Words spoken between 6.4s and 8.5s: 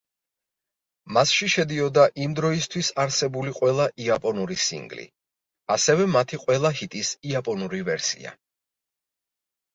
ყველა ჰიტის იაპონური ვერსია.